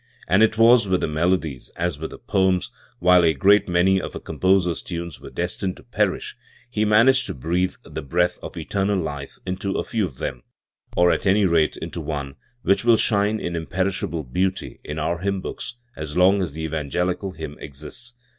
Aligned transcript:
.And 0.27 0.41
it 0.41 0.57
was 0.57 0.87
with 0.87 1.01
the 1.01 1.07
melodies 1.07 1.69
as 1.75 1.99
with 1.99 2.09
the 2.09 2.17
poems: 2.17 2.71
while 2.97 3.23
a 3.23 3.35
great 3.35 3.69
many 3.69 4.01
of 4.01 4.15
a 4.15 4.19
composer's 4.19 4.81
times 4.81 5.21
were 5.21 5.29
destined 5.29 5.77
to 5.77 5.83
perish, 5.83 6.35
he 6.67 6.85
managed 6.85 7.27
to 7.27 7.35
breathe 7.35 7.75
the 7.83 8.01
breath 8.01 8.39
of 8.41 8.57
eternal 8.57 8.97
life 8.97 9.37
into 9.45 9.73
a 9.77 9.83
few 9.83 10.05
of 10.05 10.17
them, 10.17 10.41
or 10.97 11.11
at 11.11 11.27
any 11.27 11.45
rate 11.45 11.77
into 11.77 12.01
one, 12.01 12.33
which 12.63 12.83
will 12.83 12.97
shine 12.97 13.39
in 13.39 13.55
imperishable 13.55 14.23
beauty 14.23 14.79
in 14.83 14.97
our 14.97 15.19
hymn 15.19 15.39
books 15.39 15.75
as 15.95 16.17
long 16.17 16.41
as 16.41 16.53
the 16.53 16.63
evangelical 16.63 17.33
hymn 17.33 17.55
exists. 17.59 18.15